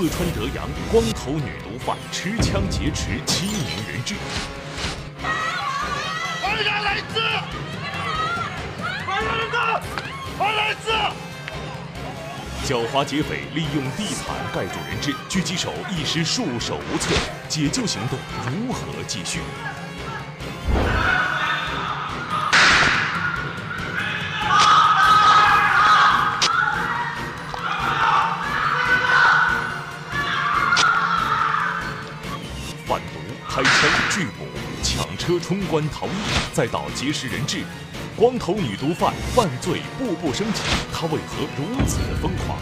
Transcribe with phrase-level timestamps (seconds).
[0.00, 4.14] 四川德阳光头女毒贩持枪劫持七名人质。
[6.40, 7.20] 快点来字！
[9.04, 9.82] 快点的！
[10.38, 10.92] 快来字！
[12.64, 17.12] 狡猾劫匪利用地毯盖住人质，狙击手一时束手无策，
[17.48, 19.40] 解救行动如何继续？
[35.28, 36.10] 车、冲关、逃逸，
[36.54, 37.62] 再到劫持人质，
[38.16, 42.58] 光头女毒贩犯罪步步升级，她为何如此疯狂？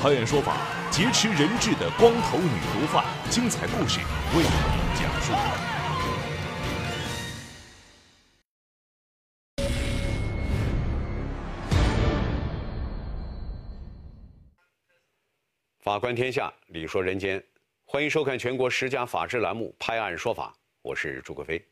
[0.00, 0.56] 拍案说法，
[0.88, 3.98] 劫持人质的光头女毒贩，精彩故事
[4.36, 4.52] 为您
[4.94, 5.32] 讲述。
[15.80, 17.42] 法观天下，理说人间，
[17.92, 21.62] 欢迎收看全国十佳法制栏目《拍案说法》，我是朱克飞。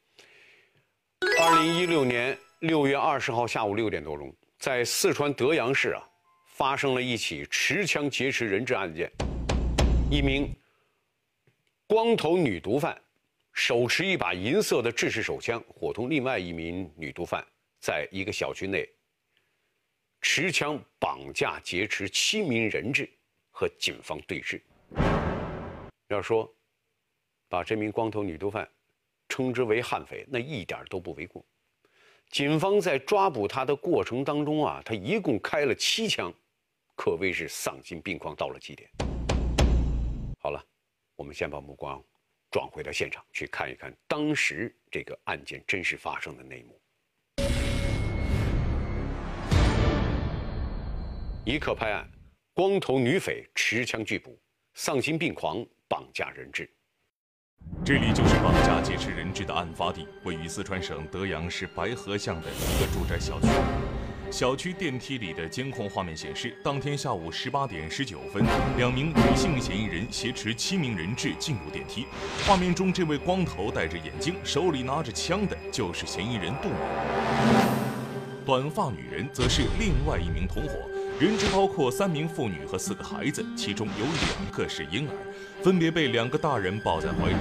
[1.41, 6.07] 二零一六年六月二十号下午六点多钟，在四川德阳市啊，
[6.45, 9.11] 发生了一起持枪劫持人质案件。
[10.11, 10.55] 一名
[11.87, 12.95] 光头女毒贩
[13.55, 17.43] 手持一把银色的制式手枪，伙同另外一名女毒贩，
[17.81, 18.87] 在一个小区内
[20.21, 23.09] 持枪绑架劫持七名人质。
[23.53, 24.59] 和警方对峙。
[26.11, 26.53] 要说
[27.48, 28.69] 把这名光头女毒贩
[29.28, 31.44] 称之为悍匪，那一点都不为过。
[32.30, 36.33] 警方在抓捕她的过程当中啊，她一共开了七枪，
[36.97, 38.91] 可谓是丧心病狂到了极点。
[40.41, 40.61] 好了，
[41.14, 42.03] 我们先把目光
[42.50, 46.81] 转回到现场，去看一看当时这个案件真实发生的内幕。
[51.44, 52.10] 一刻拍案。
[52.53, 54.37] 光头女匪持枪拒捕，
[54.75, 56.71] 丧心病狂绑架人质。
[57.84, 63.49] 这里就是绑架劫持人质的案发地，位于四川省德阳市白河巷的一个住宅小区。
[64.31, 68.45] 小区电梯里的监控画面显示，当天下午十八点十九分，
[68.77, 72.06] 两名女性嫌疑人挟持七名人质进入电梯。
[72.47, 76.77] 画面中，这位光头戴着眼镜、手里拿着枪的，就是嫌疑人杜某。
[78.47, 80.75] 短发女人则是另外一名同伙。
[81.20, 85.12] 人质包括三名妇女和四个孩子，其中有两个是婴儿，
[85.62, 87.36] 分别被两个大人抱在怀里。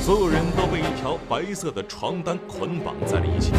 [0.00, 3.50] 所有人都被一条白色的床单捆绑在了一起。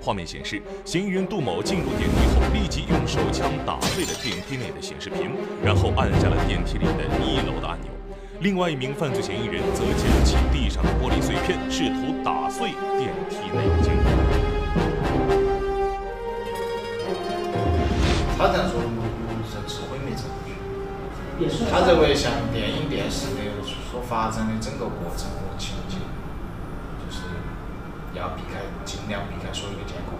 [0.00, 5.30] 画面显示，嫌疑人杜某进入电梯后，立即用手枪打碎了电梯内的显示屏，
[5.62, 7.92] 然后按下了电梯里的一楼的按钮。
[8.40, 13.92] 另外一名犯罪嫌疑人则捡起地上的玻璃碎片，试图打碎电梯内的监
[21.70, 23.40] 他认为像电影、电视的
[23.90, 25.96] 所发展的整个过程和情节，
[27.04, 27.22] 就是
[28.14, 30.18] 要避开，尽量避开所有的监控。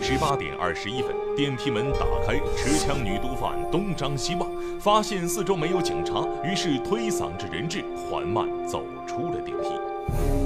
[0.00, 4.50] 十八点二十一分，电梯门打开，持枪女毒贩东张西望，
[4.80, 10.43] 发现四周没有警察，于是推搡着人质，缓慢走出了电梯。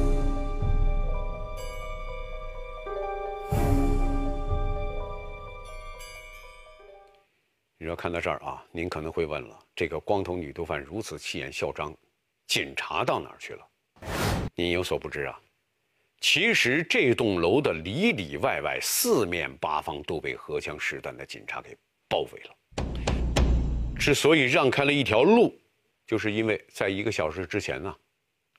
[7.99, 11.93] 看到这儿啊，您可能会问了：这个光头女毒贩如此气焰嚣张，
[12.47, 13.69] 警察到哪儿去了？
[14.55, 15.37] 您有所不知啊，
[16.21, 21.77] 其实这栋楼的里里外外、四面八方都被荷枪实弹的警察给
[22.09, 22.85] 包围了。
[23.99, 25.53] 之所以让开了一条路，
[26.07, 27.93] 就是因为在一个小时之前呢，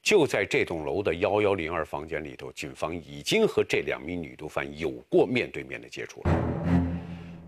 [0.03, 6.31] 就在这栋楼的幺幺零二房间里头，警方已经和这两名女毒贩有过面对面的接触了。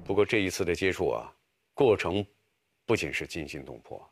[0.06, 1.30] 不过这一次的接触啊。
[1.84, 2.24] 过程
[2.86, 4.08] 不仅是惊心动魄，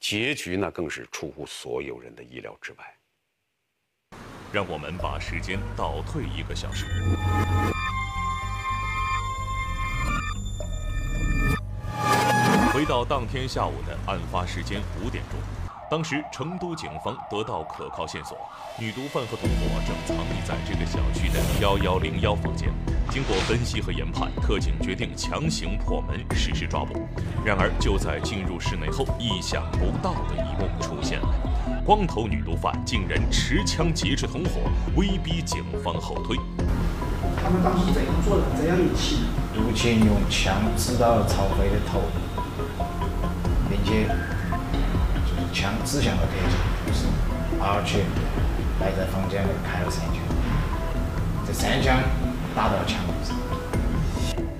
[0.00, 2.98] 结局那更是出乎所有人的意料之外。
[4.50, 6.86] 让我们把时间倒退一个小时，
[12.72, 15.63] 回到当天下午的案发时间五点钟。
[15.90, 18.36] 当时，成都警方得到可靠线索，
[18.78, 22.70] 女毒贩和同伙正藏匿在这个小区的幺幺零幺房间。
[23.10, 27.06] 经过分析和研判，特警决定强行破门实施抓捕。
[27.44, 31.28] 然而，就在进入室内后，意想不到的一幕出现了：
[31.84, 34.62] 光头女毒贩竟然持枪劫持同伙，
[34.96, 36.36] 威逼警方后退。
[37.40, 42.00] 他们当时怎样做的，怎样一起，毒警用枪指到了曹飞的头，
[43.68, 44.08] 并且。
[45.54, 47.06] 枪指向了特警，就是
[47.62, 48.02] 而且
[48.80, 50.18] 还在房间里开了三枪，
[51.46, 51.96] 这三枪
[52.56, 53.36] 打到墙上，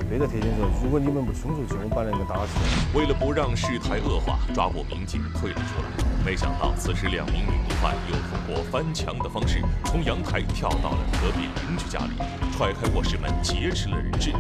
[0.09, 2.55] 这个特点说，如果你们不冲出去，我把那个打死。
[2.97, 5.91] 为了不让事态恶化，抓捕民警退了出来。
[6.25, 12.15] 没想到，此时两名女毒贩又通过翻墙的方式，从阳台跳到了隔壁邻居家里，
[12.57, 14.31] 踹开卧室门，劫持了人质。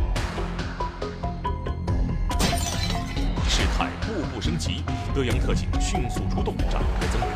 [4.15, 7.29] 步步升级，德阳特警迅速出动，展开增援，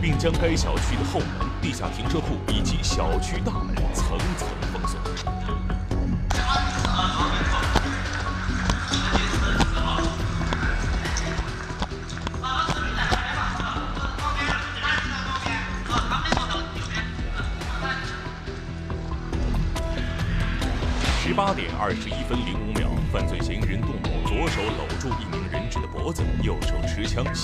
[0.00, 1.28] 并将该小区的后门、
[1.60, 4.46] 地下停车库以及小区大门层层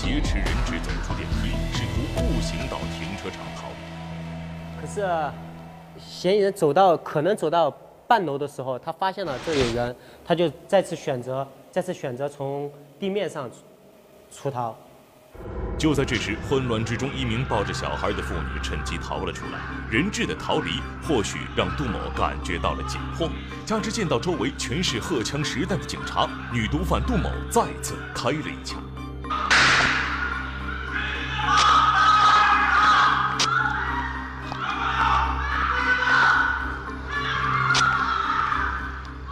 [0.03, 4.81] 挟持人质走出电梯，试图步行到停车场逃离。
[4.81, 5.09] 可是，
[5.97, 7.71] 嫌疑人走到可能走到
[8.09, 9.95] 半楼的时候，他发现了这有人，
[10.25, 12.69] 他就再次选择再次选择从
[12.99, 13.49] 地面上
[14.35, 14.77] 出逃。
[15.79, 19.61] 就在这时，混乱之中，一名抱着小孩的妇女趁机逃了出来。
[19.89, 23.31] 人质的逃离或许让杜某感觉到了紧迫，
[23.65, 28.83] 加之见到周围全是荷枪实弹的警察，女毒贩杜某再次开了一枪。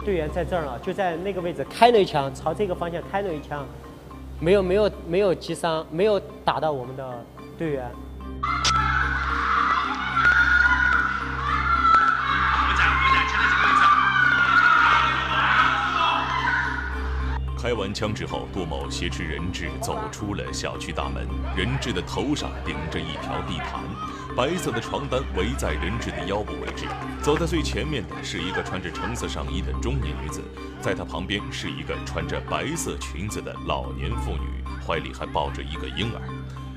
[0.03, 3.65] 队员在这儿了，就在那个位置开了一枪，朝这个方向开了一枪。
[4.39, 7.25] 没有没有没有击伤，没有打到我们的
[7.57, 7.91] 队员。
[17.61, 23.83] 开完枪之后，杜某挟持人质走出了小区大门，人质的头上顶着一条地毯，
[24.35, 26.85] 白色的床单围在人质的腰部位置。
[27.21, 30.41] 走在最前面的是一个穿着橙色上衣的中年女子，
[30.81, 36.21] 在她旁边是一个穿着白色裙子的老年妇女，怀里还抱着一个婴儿。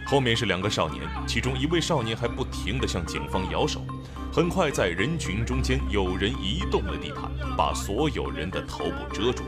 [0.06, 3.80] 后面是两个少年，其中一位少年还不停地向警方摇手。
[4.30, 9.44] 很快，在人群中间，有人移动了地毯，把所有人的头部遮住。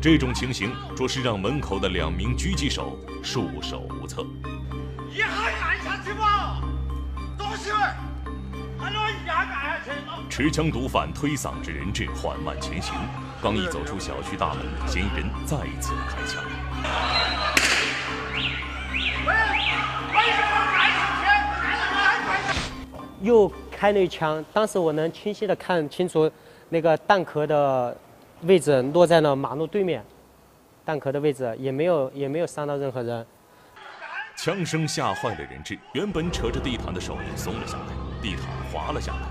[0.00, 4.24] 这种情形着实让门口的两名狙击手束手无策。
[5.12, 6.62] 一下按下去吗，
[10.28, 12.94] 持枪毒贩推搡着人质缓慢前行，
[13.42, 16.42] 刚一走出小区大门，嫌疑人再一次开枪。
[23.20, 26.30] 又开了一枪，当时我能清晰的看清楚
[26.68, 27.96] 那个弹壳的。
[28.44, 30.04] 位置落在了马路对面，
[30.84, 33.24] 弹壳的位置也没有也没有伤到任何人。
[34.36, 39.28] 枪声吓坏了人质，原本扯着地毯的手也松了下来，地毯滑了下来。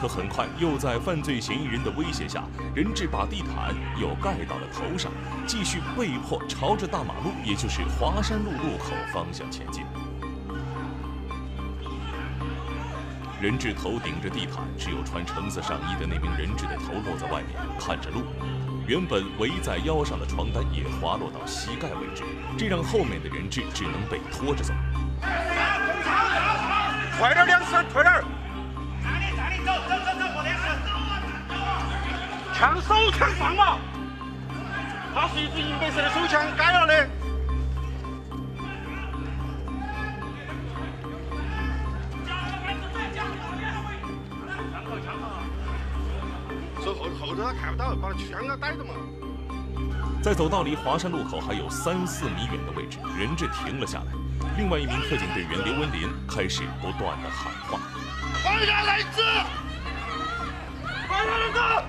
[0.00, 5.12] 可很快又在犯罪嫌疑人的威胁下，人质把地毯又盖到了头上，
[5.46, 9.84] 继续被迫朝着大马路，也就是华山路路口方向前进。
[13.40, 18.22] 人质头顶着地毯，只有穿橙色上衣的那名人质的头露在外面，看着路。
[18.86, 22.22] 原本围在腰上的床单也滑落到膝盖位置，
[22.58, 24.74] 这让后面的人质只能被拖着走。
[27.18, 28.12] 快点，两次，快点！
[29.02, 30.58] 站立，站立，走走走走，没事。
[32.52, 33.78] 枪手枪放嘛！
[35.14, 37.08] 它是一支银白色的手枪，改了的。
[47.60, 48.94] 看不到，把枪啊逮着嘛。
[50.22, 54.06] 在走道离华山路口还有三四米远的位置，人质停了下来。
[54.56, 57.78] 另外一名特警队员刘文林开始不断的喊话
[58.42, 59.22] ：“放下来子，
[61.08, 61.82] 放下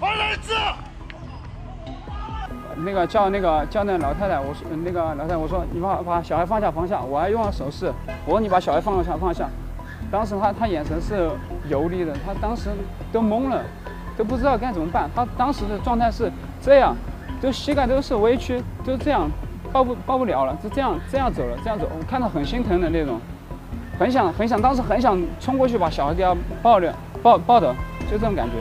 [0.00, 0.54] 放来子。”
[2.76, 7.92] 那个叫那个叫那老太太，我说那个老太太，我说你把把小孩放下放下，我还用了手势，
[8.24, 9.48] 我说你把小孩放下放下。
[10.10, 11.30] 当时他他眼神是
[11.68, 12.70] 游离的，他当时
[13.12, 13.62] 都懵了。
[14.16, 16.30] 都不知道该怎么办，他当时的状态是
[16.62, 16.96] 这样，
[17.42, 19.28] 就膝盖都是微屈，就这样
[19.72, 23.20] 抱不抱不了了，就这样这样走了，这样走，我看到很心疼的那种，
[23.98, 27.74] 很想很想，当时很想冲过去把小孩给他抱着抱抱的，
[28.10, 28.52] 就这种感觉。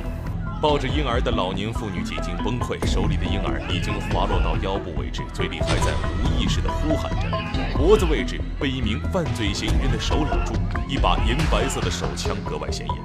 [0.62, 5.91] 抱着婴儿的老年妇女几经崩溃，手里的婴儿已经滑落到腰部位置，嘴里还在
[6.24, 10.53] 无意识地呼喊着，脖子位置被一名犯罪嫌疑人的手搂住，
[10.88, 12.95] 一把银白色的手枪格外显眼。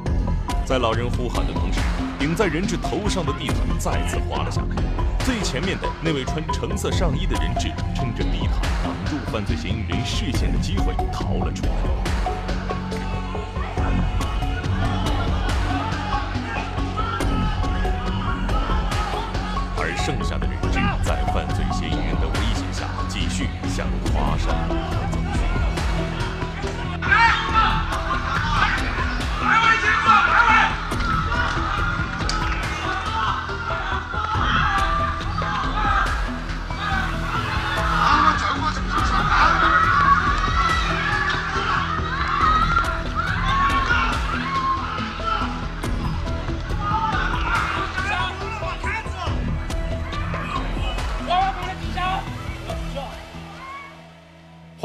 [0.64, 1.80] 在老人呼喊的同时。
[2.18, 4.76] 顶在人质头上的地毯再次滑了下来，
[5.24, 11.72] 最前面的那位穿橙色上衣的人质趁着地毯挡住犯罪嫌疑人视线的机会逃了出来。
[19.76, 25.38] 而剩下的人质在犯罪嫌疑人的威胁下，继续向华山路口走去。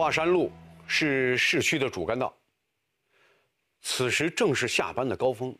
[0.04, 0.52] 华山路
[0.86, 2.38] 是市区的主干道，
[3.80, 5.58] 此时正是下班的高峰，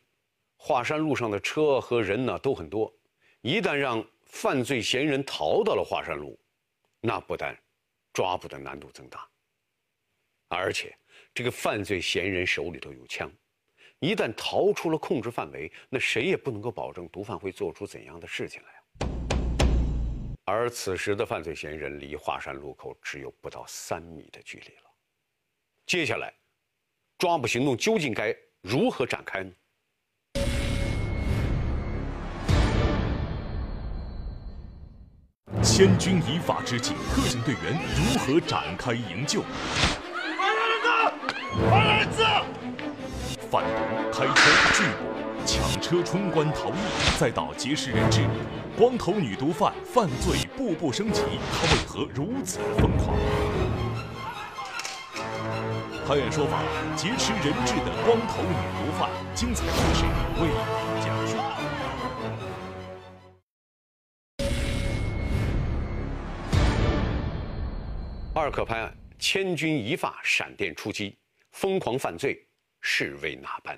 [0.58, 2.94] 华山路上的车和人呢都很多。
[3.40, 6.38] 一旦让犯罪嫌疑人逃到了华山路，
[7.00, 7.58] 那不但
[8.12, 9.26] 抓捕的难度增大，
[10.50, 10.94] 而且
[11.34, 13.32] 这个犯罪嫌疑人手里头有枪，
[14.00, 18.83] 一旦逃出了控制范围，那谁也不能够保证毒贩会做出怎样的事情来。
[20.46, 24.92] 而此时的犯罪嫌疑人离华山路口只有不到三米的距离了。
[25.86, 26.34] 接下来，
[27.18, 29.54] 抓捕行动究竟该如何展开呢？
[35.64, 39.44] 千钧一发之际，特警队员如何展开营救？
[43.50, 44.36] 贩毒、开枪、
[44.74, 45.04] 拒捕、
[45.46, 48.22] 抢车冲关逃逸，再到劫持人质，
[48.78, 51.22] 光头女毒贩犯罪步步升级，
[51.52, 53.18] 她为何如此疯狂？
[56.08, 56.62] 拍案说法，
[56.96, 60.06] 劫持人质的光头女毒贩，精彩故事
[60.42, 60.56] 为你
[61.04, 61.38] 讲述。
[68.34, 71.18] 二可拍案，千钧一发，闪电出击，
[71.52, 72.48] 疯狂犯罪，
[72.82, 73.78] 是为哪般？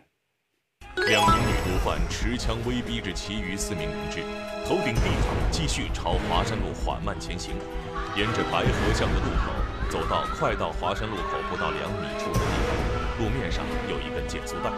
[1.04, 4.24] 两名女毒贩持枪威逼着其余四名人质，
[4.66, 7.54] 头顶地毯，继续朝华山路缓慢前行。
[8.16, 9.52] 沿着白河巷的路口，
[9.92, 12.46] 走到快到华山路口不到两米处的地
[13.20, 14.72] 方，路面上有一根减速带。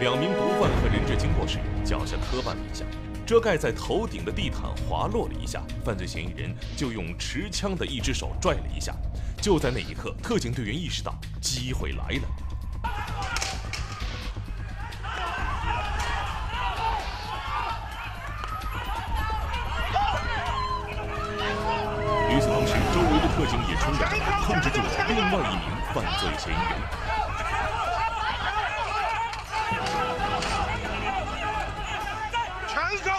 [0.00, 2.84] 两名毒贩和人质经过时，脚下磕绊了一下，
[3.24, 8.92] 遮盖在头顶的地毯滑落了一下，犯罪嫌疑人就用持枪的一只手拽了一下。
[9.40, 12.22] 就在那一刻，特警队员意识到机会来了。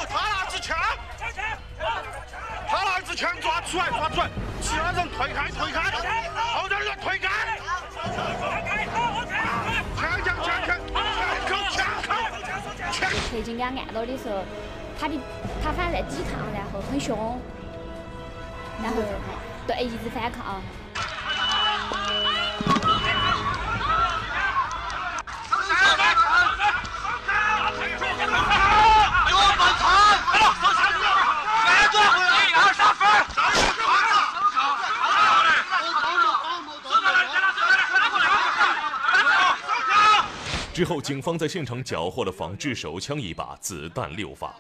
[0.10, 0.78] 他拿支枪，
[2.68, 4.30] 他拿支枪抓出来，抓出来，
[4.62, 5.92] 其他人推开，推开，
[6.54, 7.30] 后头人推开，
[9.98, 12.10] 枪枪枪枪，枪口枪口，
[12.92, 13.10] 枪。
[13.32, 14.44] 特警给他按到的时候，
[15.00, 15.14] 他的
[15.64, 17.40] 他反在抵抗，然后很凶，
[18.82, 18.98] 然后
[19.68, 20.62] 对一直反抗。
[40.76, 44.54] 之后，警方在现场缴获了仿制手枪一把，子弹六发。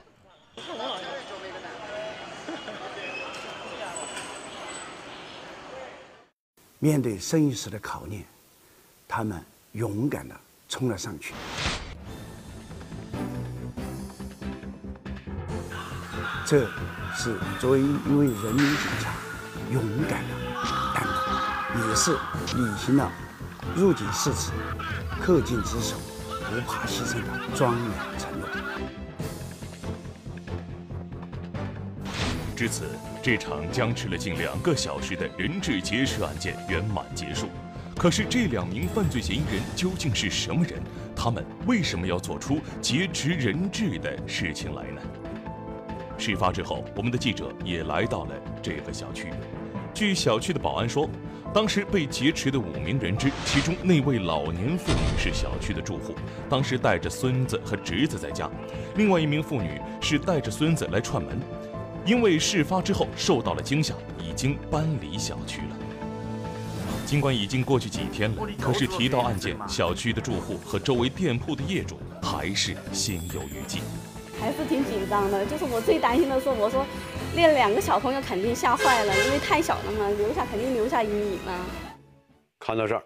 [6.79, 8.23] 面对生与死的考验，
[9.09, 9.43] 他们
[9.73, 10.33] 勇敢地
[10.69, 11.33] 冲了上去。
[16.45, 16.65] 这
[17.13, 19.13] 是作为一位人民警察
[19.69, 20.35] 勇敢的
[20.95, 22.13] 担当，也是
[22.55, 23.11] 履行了
[23.75, 24.53] 入警誓词、
[25.25, 25.95] 恪尽职守、
[26.29, 28.47] 不怕牺牲的庄严承诺。
[32.55, 32.85] 至此，
[33.23, 37.49] 这场僵持了近两个小时的人质劫持案件圆满结束。
[37.97, 40.79] 可是，这两名犯罪嫌疑人究竟是什么人？
[41.15, 45.01] 他们为什么要做出劫持人质的事情来呢？
[46.19, 49.33] 事发之后，我们的记者也来到了这个小区。
[49.95, 51.09] 据小区的保安说，
[51.53, 56.13] 当时被劫持的五名人质，其中那位老年妇女是小区的住户，
[56.49, 58.51] 当时带着孙子和侄子在家；
[58.97, 61.39] 另外一名妇女是带着孙子来串门，
[62.05, 65.77] 因为事发之后受到了惊吓，已经搬离小区了。
[67.05, 73.79] 尽管已经过去几天了，可是提到案件，小区的住户和周围店铺的业主还是心有余悸。
[74.41, 76.85] 还是挺紧张的，就是我最担心的是，我说
[77.35, 81.65] 那两个小朋友肯定吓坏了，因为太小了嘛，留下肯定留下阴影了。
[82.57, 83.05] 看到这儿，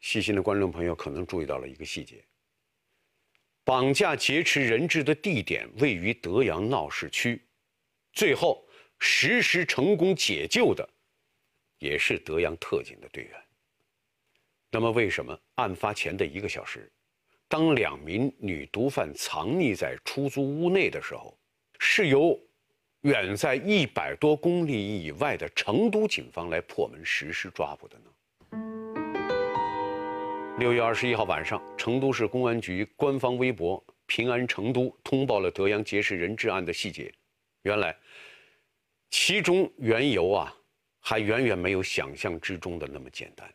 [0.00, 2.24] 细心的观众朋友可能注意到了一个细节：
[3.64, 7.46] 绑架劫持人质的地点位于德阳闹市区，
[8.14, 8.66] 最后
[8.98, 10.88] 实施成功解救的，
[11.78, 13.32] 也是德阳特警的队员。
[14.70, 16.90] 那么，为什么案发前的一个小时，
[17.46, 21.38] 当两名女毒贩藏匿在出租屋内的时候，
[21.78, 22.40] 是由
[23.02, 28.10] 远在一百多公里以外的成都警方来破门实施抓捕的呢？
[30.58, 37.12] 六月二十一号晚上，成都市公安局官方微博“平安成都”通报了德阳劫持人质案的细节。
[37.62, 37.94] 原来，
[39.10, 40.52] 其中缘由啊，
[41.00, 43.46] 还远远没有想象之中的那么简单。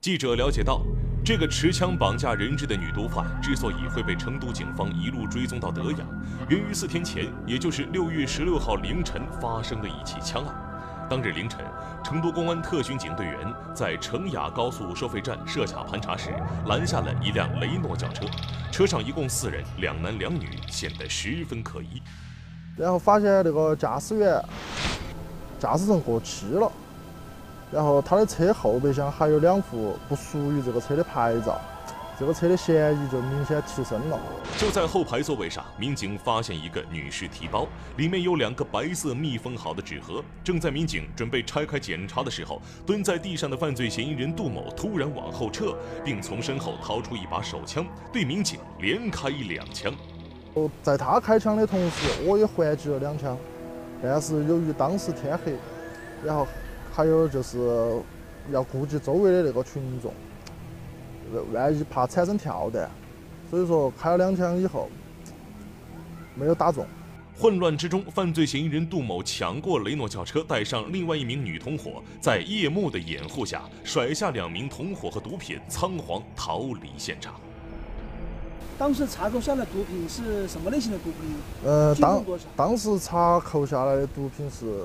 [0.00, 0.82] 记者了解到，
[1.24, 6.00] 这个持枪绑架人质的女毒贩之所以会被成都警方一路追踪到德阳，
[6.48, 11.06] 源于四天前，也就是六月十六号凌晨发生的一起枪案。
[11.08, 11.64] 当日凌晨，
[12.02, 13.38] 成都公安特巡警队员
[13.72, 16.30] 在成雅高速收费站设卡盘查时，
[16.66, 18.26] 拦下了一辆雷诺轿车，
[18.72, 22.02] 车上一共四人，两男两女，显得十分可疑。
[22.76, 24.44] 然后发现那个驾驶员
[25.60, 26.72] 驾驶证过期了。
[27.72, 31.58] 然后他的车后备箱还有两副不属于这个车的牌照，
[32.20, 34.18] 这个车的嫌疑就明显提升了。
[34.58, 40.22] 就在后排座位上，民警发现一个女士提包，里面有两个白色密封好的纸盒。
[40.44, 45.74] 正在民警准备拆开检查的时候，蹲在地上的犯罪嫌疑人杜某突然往后撤，
[46.04, 49.90] 并从身后掏出一把手枪，对民警连开两枪。
[50.52, 53.34] 哦，在他开枪的同时，我也还击了两枪，
[54.02, 55.56] 但是由于当时天黑，
[56.22, 56.46] 然后。
[56.94, 57.98] 还有就是
[58.50, 60.12] 要顾及周围的那个群众，
[61.52, 62.90] 万一怕产生跳弹，
[63.50, 64.90] 所以说开了两枪以后
[66.34, 66.86] 没有打中。
[67.34, 77.34] 混乱之中，犯罪嫌疑人杜某抢过雷诺轿车，带上另外一名女同伙，在夜幕的掩护下甩下两名同伙和毒品，仓皇逃离现场。
[78.78, 81.34] 当时查扣下的毒品是什么类型的毒品？
[81.64, 84.84] 呃，当当时查扣下来的毒品是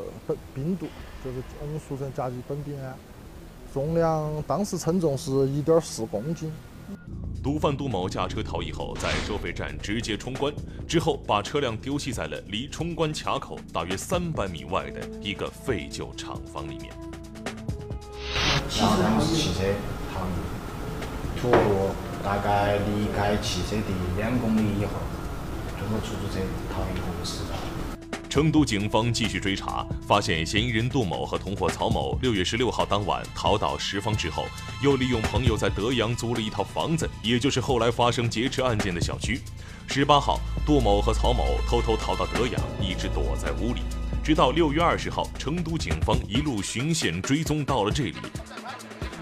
[0.55, 0.87] 冰毒。
[1.27, 2.95] 就是我们俗称甲基苯丙胺，
[3.73, 6.49] 重量当时称重是一点四公斤。
[7.43, 10.53] 毒贩杜某驾车逃逸后，在收费站直接冲关，
[10.87, 16.93] 之后把车辆丢弃在了离冲关卡口大约三百米外的一个废旧厂房里面。
[18.79, 19.65] 然后他们汽车
[20.13, 21.89] 逃逸，徒步
[22.23, 23.83] 大概离开汽车的
[24.15, 24.93] 两公里以后，
[25.77, 26.39] 通过出租车
[26.73, 27.41] 逃逸公司。
[28.29, 34.45] 成都警方继续追查，发现嫌疑人杜某和同伙曹某六月十六号当晚逃到什邡之后，
[34.83, 39.41] 又利用朋友在德阳租了一套房子，也就是后来发生劫持案件的小区。
[39.87, 43.81] 十八号，杜某和曹某偷偷逃到德阳，一直躲在屋里，
[44.23, 48.15] 直到六月二十号，成都警方一路循线追踪到了这里。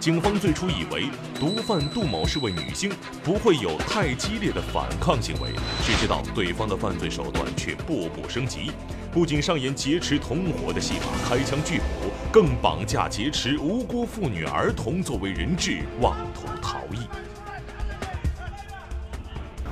[0.05, 2.91] 警方最初以为毒贩杜某是位女性，
[3.23, 5.49] 不会有太激烈的反抗行为，
[5.81, 8.71] 谁知道对方的犯罪手段却步步升级。
[9.11, 16.99] 不仅上演劫持同伙的戏码，开枪拒捕，更绑架劫持无辜妇女儿童作为人质，妄图逃逸。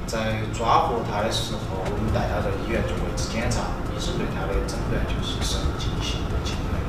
[0.07, 6.81] 在抓获他的时候，我们带他到医院做位置检查，医生对他的诊断就是神经性的侵犯，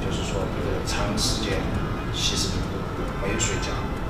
[0.00, 1.60] 就是说一个长时间
[2.14, 2.77] 吸食毒品，
[3.28, 3.68] 没有睡觉，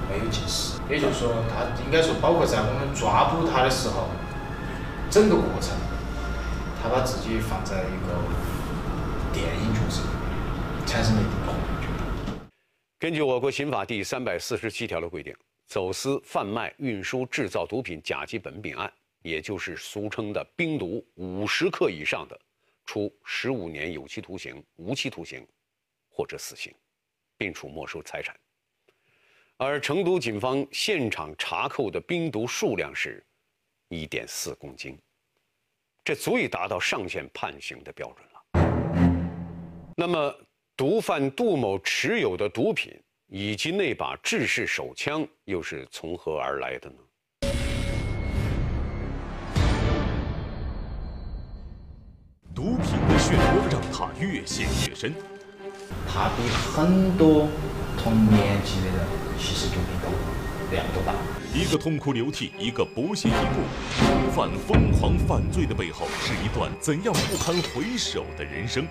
[0.08, 4.08] 没有进食，也就是说，他应该说，包括在我们抓捕他的时候，
[5.10, 5.76] 整个过程。
[6.80, 8.14] 他把自己放在一个
[9.32, 10.02] 电影角色，
[10.86, 11.88] 产生了一种恐惧。
[13.00, 15.34] 根据我国刑法第三百四十七条的规定，
[15.66, 18.90] 走私、贩卖、运输、制造毒品甲基苯丙胺，
[19.22, 22.38] 也就是俗称的冰毒五十克以上的，
[22.86, 25.44] 处十五年有期徒刑、无期徒刑
[26.08, 26.72] 或者死刑，
[27.36, 28.32] 并处没收财产。
[29.60, 33.20] 而成都警方现场查扣的冰毒数量是
[33.88, 34.96] 一点四公斤。
[36.04, 38.34] 这足以达到上限判刑的标准了。
[39.96, 40.32] 那么，
[40.76, 46.96] 毒贩杜某持有的毒品以及那把制式手枪又是从何而来的呢？
[52.54, 55.12] 毒品的漩涡让他越陷越深。
[56.06, 57.48] 他比很多
[57.98, 59.06] 同年纪的人
[59.38, 60.08] 吸食毒品都
[60.70, 61.14] 量都大。
[61.52, 63.60] 一个痛哭流涕，一个不屑一顾。
[63.98, 68.86] 毒贩疯狂犯罪的背后，是一段怎样不堪回首的人生？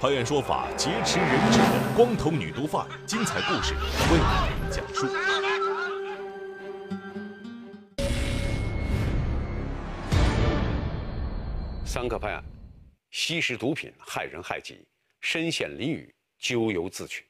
[0.00, 3.74] 拍案说法，劫持人质的光头女毒贩，精彩故事
[4.12, 5.08] 为您讲述。
[11.84, 12.44] 三个拍案，
[13.10, 14.86] 吸食毒品害人害己，
[15.20, 17.24] 身陷囹圄，咎由自取。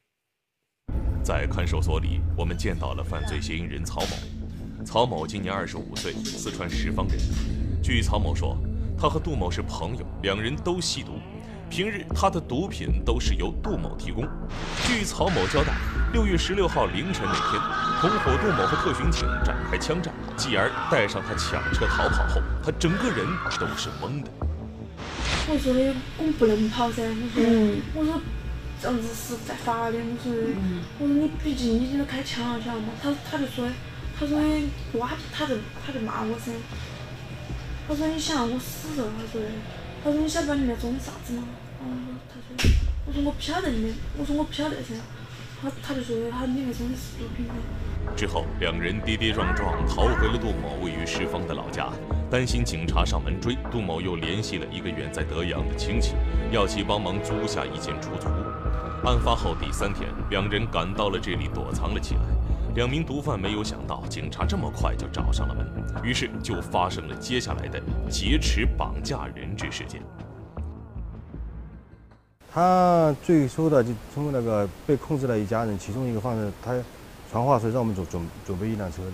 [1.24, 4.84] 在看守所里，我们见到了犯罪嫌疑人曹某。
[4.84, 7.18] 曹某今年二十五岁，四川什邡人。
[7.82, 8.56] 据曹某说，
[8.98, 11.12] 他和杜某是朋友，两人都吸毒。
[11.70, 14.24] 平日他的毒品都是由杜某提供。
[14.86, 15.72] 据曹某交代，
[16.12, 17.60] 六月十六号凌晨那天，
[18.00, 23.26] 同伙杜某和特巡警展开枪战，继而带上他抢车逃跑后，他整个人
[23.58, 24.30] 都是懵的。
[25.50, 27.02] 我说的，我们不能跑噻。
[27.02, 28.20] 我说，我说
[28.80, 29.96] 这样子是在法的。
[29.98, 30.54] 我说的，
[30.98, 32.88] 我说你毕竟已经开枪了，晓得吗？
[33.02, 33.68] 他他就说，
[34.18, 36.52] 他说的，哇，他就他就骂我噻。
[37.88, 39.08] 他说你想让我死了？
[39.18, 39.48] 他说的。
[40.04, 41.42] 他说：“你晓得里面装的啥子吗？”
[41.82, 42.70] 嗯，他说
[43.04, 44.94] ：“我说我不晓得里面，我说我不晓得噻。”
[45.60, 47.46] 他他就说：“他里面装的是毒品。”
[48.16, 51.90] 之后，两人跌跌撞撞逃回了杜某位于石方的老家。
[52.30, 56.14] 担心警察上门追，杜某又联系了一个远在德阳的亲戚，
[56.52, 58.47] 要其帮忙租下一间出租屋。
[59.08, 62.20] 案发后第三天，两人赶到了这里躲藏了起来。
[62.74, 70.02] 两名毒贩没有想到警察这么快就找上了门，于是就发生了接下来的劫持、绑架、人质事件。
[72.52, 76.78] 他最初的就从那个被控制的一家人，其中一个犯人，他
[77.32, 79.12] 传话说让我们准准准备一辆车子，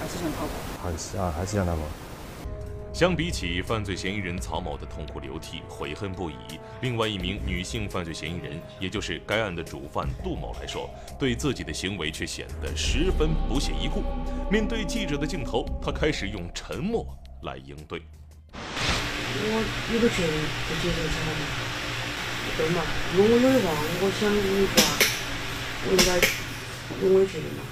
[0.00, 0.88] 还是想逃跑？
[0.88, 1.82] 还是啊，还是想逃跑。
[2.94, 6.36] 相比起犯罪嫌疑人曹某的痛哭流涕、悔恨不已，
[6.80, 14.04] 另外一名女性犯罪嫌疑人，也就是该案的主犯杜某来说，对自己的行为却显得十分不屑一顾。
[14.48, 17.04] 面对记者的镜头，他开始用沉默
[17.42, 18.00] 来应对。
[18.52, 20.32] 我有个权利
[20.68, 21.42] 不接受采访，
[22.56, 22.80] 对嘛？
[23.16, 24.78] 如果有的话，我想你话，
[25.88, 26.14] 我应该
[27.02, 27.64] 用我的权利嘛。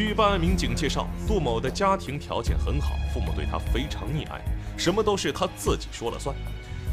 [0.00, 4.40] 据办案民警介绍，杜某的家庭条件很好，父母对他非常溺爱，
[4.78, 6.34] 什么都是他自己说了算。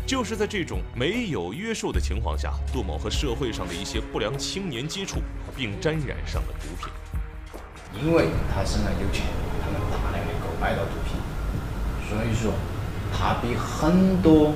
[0.06, 5.22] 就是在这种没有约束的情况下，杜某和社会上的一些不良青年接触，
[5.56, 6.92] 并沾染上了毒品。
[7.98, 9.24] 因为他身上有钱，
[9.62, 11.16] 他能大量的购买到毒品，
[12.10, 12.52] 所以说
[13.18, 14.52] 他比很多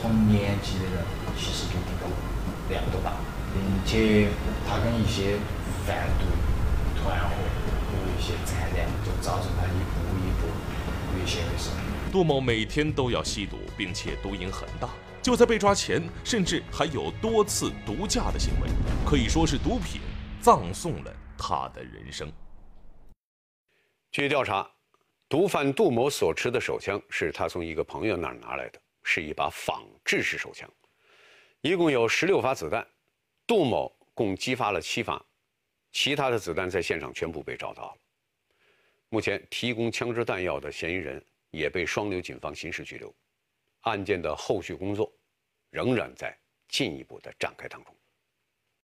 [0.00, 1.04] 同年纪的人
[1.36, 3.12] 其实毒品都量都大，
[3.52, 4.30] 并且
[4.66, 5.36] 他跟一些
[5.86, 6.24] 贩毒。
[8.20, 10.46] 些残联就造成他一步一步
[11.18, 11.72] 越陷越深。
[12.12, 14.88] 杜某每天都要吸毒，并且毒瘾很大。
[15.22, 18.68] 就在被抓前，甚至还有多次毒驾的行为，
[19.04, 20.00] 可以说是毒品
[20.40, 22.32] 葬送了他的人生。
[24.10, 24.68] 据调查，
[25.28, 30.68] 毒贩杜某所持的手枪是他从一个朋友那儿拿来的，是一把仿制式手枪，
[31.60, 32.84] 一共有十六发子弹，
[33.46, 35.22] 杜某共击发了七发，
[35.92, 37.99] 其他的子弹在现场全部被找到了。
[39.12, 41.20] 目前，提供枪支弹药的嫌疑人
[41.50, 43.12] 也被双流警方刑事拘留，
[43.80, 45.12] 案件的后续工作
[45.70, 47.92] 仍然在进一步的展开当中。